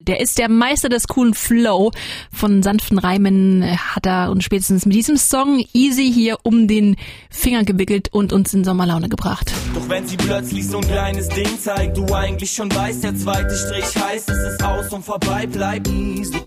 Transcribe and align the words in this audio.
Der 0.00 0.20
ist 0.20 0.38
der 0.38 0.48
Meister 0.48 0.88
des 0.88 1.08
coolen 1.08 1.34
Flow. 1.34 1.90
Von 2.32 2.62
sanften 2.62 2.98
Reimen 2.98 3.64
hat 3.64 4.06
er 4.06 4.30
uns 4.30 4.44
spätestens 4.44 4.86
mit 4.86 4.94
diesem 4.94 5.16
Song 5.16 5.64
Easy 5.72 6.12
hier 6.12 6.38
um 6.44 6.68
den 6.68 6.94
Finger 7.30 7.64
gewickelt 7.64 8.08
und 8.12 8.32
uns 8.32 8.54
in 8.54 8.62
Sommerlaune 8.62 9.08
gebracht. 9.08 9.50
Doch 9.74 9.88
wenn 9.88 10.06
sie 10.06 10.16
plötzlich 10.16 10.68
so 10.68 10.78
ein 10.78 10.86
kleines 10.86 11.28
Ding 11.30 11.58
zeigt, 11.60 11.96
du 11.96 12.06
eigentlich 12.14 12.52
schon 12.52 12.72
weißt, 12.72 13.02
der 13.02 13.16
zweite 13.16 13.56
Strich 13.56 14.00
heißt, 14.00 14.30
es 14.30 14.52
ist 14.52 14.62
aus 14.62 14.92
und 14.92 15.04
vorbei, 15.04 15.48
bleib 15.50 15.88
easy. 15.88 16.38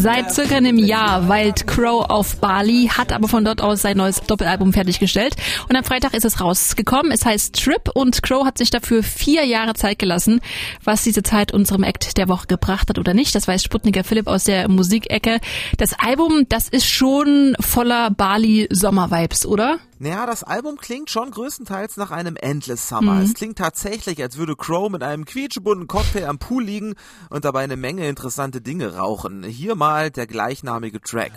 Seit 0.00 0.30
circa 0.32 0.54
einem 0.54 0.78
Jahr 0.78 1.28
weilt 1.28 1.66
Crow 1.66 2.08
auf 2.08 2.36
Bali, 2.36 2.88
hat 2.96 3.12
aber 3.12 3.26
von 3.26 3.44
dort 3.44 3.60
aus 3.60 3.82
sein 3.82 3.96
neues 3.96 4.20
Doppelalbum 4.20 4.72
fertiggestellt. 4.72 5.34
Und 5.68 5.74
am 5.74 5.82
Freitag 5.82 6.14
ist 6.14 6.24
es 6.24 6.40
rausgekommen. 6.40 7.10
Es 7.10 7.26
heißt 7.26 7.60
Trip 7.60 7.90
und 7.94 8.22
Crow 8.22 8.46
hat 8.46 8.58
sich 8.58 8.70
dafür 8.70 9.02
vier 9.02 9.44
Jahre 9.44 9.74
Zeit 9.74 9.98
gelassen. 9.98 10.40
Was 10.84 11.02
diese 11.02 11.24
Zeit 11.24 11.52
unserem 11.52 11.82
Act 11.82 12.16
der 12.16 12.28
Woche 12.28 12.46
gebracht 12.46 12.90
hat 12.90 13.00
oder 13.00 13.12
nicht, 13.12 13.34
das 13.34 13.48
weiß 13.48 13.60
Sputniker 13.60 14.04
Philipp 14.04 14.28
aus 14.28 14.44
der 14.44 14.68
Musikecke. 14.68 15.40
Das 15.78 15.98
Album, 15.98 16.44
das 16.48 16.68
ist 16.68 16.86
schon 16.86 17.56
voller 17.58 18.10
Bali-Sommer-Vibes, 18.10 19.46
oder? 19.46 19.80
Naja, 20.00 20.26
das 20.26 20.44
Album 20.44 20.76
klingt 20.76 21.10
schon 21.10 21.32
größtenteils 21.32 21.96
nach 21.96 22.12
einem 22.12 22.36
Endless 22.36 22.88
Summer. 22.88 23.14
Mhm. 23.14 23.22
Es 23.22 23.34
klingt 23.34 23.58
tatsächlich, 23.58 24.22
als 24.22 24.36
würde 24.36 24.54
Crow 24.54 24.88
mit 24.88 25.02
einem 25.02 25.24
quietschebunten 25.24 25.88
Cocktail 25.88 26.26
am 26.26 26.38
Pool 26.38 26.62
liegen 26.62 26.94
und 27.30 27.44
dabei 27.44 27.64
eine 27.64 27.76
Menge 27.76 28.08
interessante 28.08 28.60
Dinge 28.60 28.94
rauchen. 28.94 29.42
Hier 29.42 29.74
mal 29.74 30.12
der 30.12 30.28
gleichnamige 30.28 31.00
Track. 31.00 31.32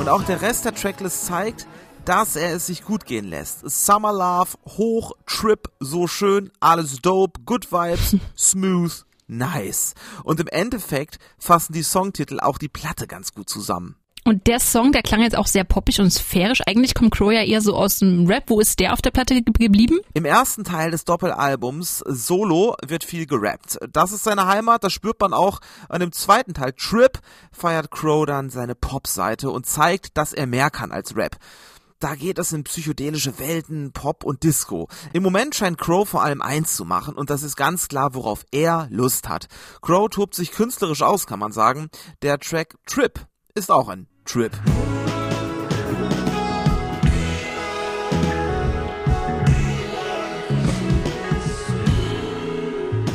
Und 0.00 0.08
auch 0.08 0.22
der 0.24 0.40
Rest 0.40 0.64
der 0.64 0.74
Tracklist 0.74 1.26
zeigt, 1.26 1.66
dass 2.04 2.36
er 2.36 2.54
es 2.54 2.66
sich 2.66 2.84
gut 2.84 3.06
gehen 3.06 3.28
lässt. 3.28 3.68
Summer 3.68 4.12
Love, 4.12 4.58
hoch, 4.76 5.12
Trip, 5.26 5.68
so 5.80 6.06
schön, 6.06 6.50
alles 6.60 7.00
dope, 7.00 7.40
good 7.44 7.70
vibes, 7.70 8.16
smooth, 8.36 9.04
nice. 9.26 9.94
Und 10.24 10.40
im 10.40 10.48
Endeffekt 10.48 11.18
fassen 11.38 11.72
die 11.72 11.82
Songtitel 11.82 12.40
auch 12.40 12.58
die 12.58 12.68
Platte 12.68 13.06
ganz 13.06 13.32
gut 13.32 13.48
zusammen. 13.48 13.96
Und 14.24 14.46
der 14.46 14.60
Song, 14.60 14.92
der 14.92 15.02
klang 15.02 15.20
jetzt 15.20 15.36
auch 15.36 15.48
sehr 15.48 15.64
poppig 15.64 15.98
und 15.98 16.12
sphärisch. 16.12 16.60
Eigentlich 16.64 16.94
kommt 16.94 17.12
Crow 17.12 17.32
ja 17.32 17.42
eher 17.42 17.60
so 17.60 17.74
aus 17.74 17.98
dem 17.98 18.28
Rap. 18.28 18.44
Wo 18.46 18.60
ist 18.60 18.78
der 18.78 18.92
auf 18.92 19.02
der 19.02 19.10
Platte 19.10 19.42
geblieben? 19.42 19.98
Im 20.14 20.24
ersten 20.24 20.62
Teil 20.62 20.92
des 20.92 21.04
Doppelalbums 21.04 22.04
Solo 22.06 22.76
wird 22.86 23.02
viel 23.02 23.26
gerappt. 23.26 23.78
Das 23.92 24.12
ist 24.12 24.22
seine 24.22 24.46
Heimat, 24.46 24.84
das 24.84 24.92
spürt 24.92 25.20
man 25.20 25.32
auch 25.32 25.58
an 25.88 26.00
dem 26.00 26.12
zweiten 26.12 26.54
Teil 26.54 26.72
Trip 26.72 27.18
feiert 27.50 27.90
Crow 27.90 28.24
dann 28.24 28.48
seine 28.48 28.76
Pop-Seite 28.76 29.50
und 29.50 29.66
zeigt, 29.66 30.16
dass 30.16 30.32
er 30.32 30.46
mehr 30.46 30.70
kann 30.70 30.92
als 30.92 31.16
Rap. 31.16 31.36
Da 32.02 32.16
geht 32.16 32.40
es 32.40 32.52
in 32.52 32.64
psychedelische 32.64 33.38
Welten, 33.38 33.92
Pop 33.92 34.24
und 34.24 34.42
Disco. 34.42 34.88
Im 35.12 35.22
Moment 35.22 35.54
scheint 35.54 35.78
Crow 35.78 36.08
vor 36.08 36.24
allem 36.24 36.42
eins 36.42 36.74
zu 36.74 36.84
machen 36.84 37.14
und 37.14 37.30
das 37.30 37.44
ist 37.44 37.54
ganz 37.54 37.86
klar, 37.86 38.12
worauf 38.14 38.44
er 38.50 38.88
Lust 38.90 39.28
hat. 39.28 39.46
Crow 39.82 40.10
tobt 40.10 40.34
sich 40.34 40.50
künstlerisch 40.50 41.02
aus, 41.02 41.28
kann 41.28 41.38
man 41.38 41.52
sagen. 41.52 41.90
Der 42.22 42.40
Track 42.40 42.74
Trip 42.86 43.24
ist 43.54 43.70
auch 43.70 43.88
ein 43.88 44.08
Trip. 44.24 44.50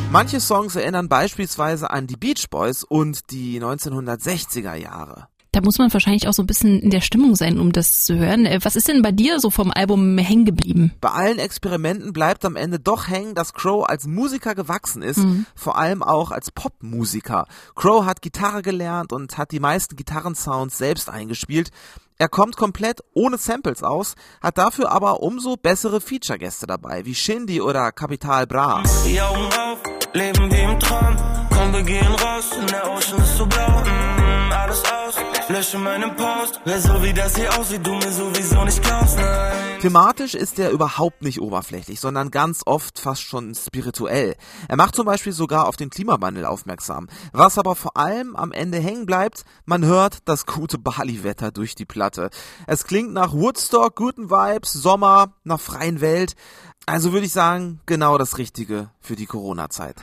Manche 0.09 0.39
Songs 0.39 0.77
erinnern 0.77 1.09
beispielsweise 1.09 1.91
an 1.91 2.07
die 2.07 2.15
Beach 2.15 2.49
Boys 2.49 2.85
und 2.85 3.31
die 3.31 3.61
1960er 3.61 4.75
Jahre. 4.75 5.27
Da 5.57 5.63
muss 5.63 5.79
man 5.79 5.91
wahrscheinlich 5.91 6.27
auch 6.27 6.33
so 6.33 6.43
ein 6.43 6.45
bisschen 6.45 6.79
in 6.81 6.91
der 6.91 7.01
Stimmung 7.01 7.35
sein, 7.35 7.59
um 7.59 7.71
das 7.71 8.03
zu 8.05 8.15
hören. 8.15 8.45
Äh, 8.45 8.59
was 8.61 8.75
ist 8.75 8.87
denn 8.87 9.01
bei 9.01 9.11
dir 9.11 9.39
so 9.39 9.49
vom 9.49 9.71
Album 9.71 10.15
hängen 10.19 10.45
geblieben? 10.45 10.93
Bei 11.01 11.09
allen 11.09 11.39
Experimenten 11.39 12.13
bleibt 12.13 12.45
am 12.45 12.55
Ende 12.55 12.79
doch 12.79 13.07
hängen, 13.07 13.33
dass 13.33 13.55
Crow 13.55 13.83
als 13.83 14.05
Musiker 14.05 14.53
gewachsen 14.53 15.01
ist, 15.01 15.17
mhm. 15.17 15.47
vor 15.55 15.79
allem 15.79 16.03
auch 16.03 16.29
als 16.29 16.51
Popmusiker. 16.51 17.47
Crow 17.73 18.05
hat 18.05 18.21
Gitarre 18.21 18.61
gelernt 18.61 19.11
und 19.11 19.39
hat 19.39 19.51
die 19.51 19.59
meisten 19.59 19.95
Gitarrensounds 19.95 20.77
selbst 20.77 21.09
eingespielt. 21.09 21.71
Er 22.19 22.29
kommt 22.29 22.55
komplett 22.55 22.99
ohne 23.15 23.39
Samples 23.39 23.81
aus, 23.81 24.13
hat 24.43 24.59
dafür 24.59 24.91
aber 24.91 25.23
umso 25.23 25.55
bessere 25.55 26.01
Feature-Gäste 26.01 26.67
dabei, 26.67 27.03
wie 27.05 27.15
Shindy 27.15 27.61
oder 27.61 27.91
Capital 27.91 28.45
Bra. 28.45 28.83
Die 29.07 29.19
Augen 29.19 29.49
auf, 29.53 29.79
leben 30.13 30.51
wie 30.51 30.61
im 30.61 30.79
Traum, 30.79 31.15
komm 31.49 31.73
wir 31.73 31.81
gehen 31.81 32.13
raus, 32.13 32.51
in 32.59 32.67
der 32.67 32.91
Ocean 32.91 33.17
ist 33.23 33.37
so 33.37 33.45
blau, 33.47 33.83
lösche 35.57 35.79
meinen 35.79 36.15
Post. 36.15 36.61
Wer 36.65 36.79
so 36.79 37.01
wie 37.01 37.13
das 37.13 37.35
hier 37.35 37.57
aussieht, 37.57 37.85
du 37.85 37.93
mir 37.93 38.11
sowieso 38.11 38.63
nicht 38.63 38.81
glaubst, 38.83 39.17
nein. 39.17 39.79
Thematisch 39.81 40.35
ist 40.35 40.59
er 40.59 40.71
überhaupt 40.71 41.21
nicht 41.23 41.41
oberflächlich, 41.41 41.99
sondern 41.99 42.31
ganz 42.31 42.61
oft 42.65 42.99
fast 42.99 43.23
schon 43.23 43.55
spirituell. 43.55 44.35
Er 44.67 44.75
macht 44.75 44.95
zum 44.95 45.05
Beispiel 45.05 45.33
sogar 45.33 45.67
auf 45.67 45.75
den 45.75 45.89
Klimawandel 45.89 46.45
aufmerksam. 46.45 47.07
Was 47.31 47.57
aber 47.57 47.75
vor 47.75 47.97
allem 47.97 48.35
am 48.35 48.51
Ende 48.51 48.79
hängen 48.79 49.05
bleibt, 49.05 49.45
man 49.65 49.83
hört 49.83 50.19
das 50.25 50.45
gute 50.45 50.77
Bali-Wetter 50.77 51.51
durch 51.51 51.73
die 51.73 51.85
Platte. 51.85 52.29
Es 52.67 52.85
klingt 52.85 53.13
nach 53.13 53.33
Woodstock, 53.33 53.95
guten 53.95 54.29
Vibes, 54.29 54.73
Sommer, 54.73 55.33
nach 55.43 55.59
freien 55.59 56.01
Welt. 56.01 56.33
Also 56.85 57.13
würde 57.13 57.25
ich 57.25 57.33
sagen, 57.33 57.81
genau 57.85 58.17
das 58.17 58.37
Richtige 58.37 58.89
für 58.99 59.15
die 59.15 59.25
Corona-Zeit. 59.25 59.95